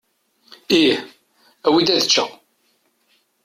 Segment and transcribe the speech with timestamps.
[0.79, 0.97] Ih.
[1.65, 2.29] Awi-d ad eččeɣ.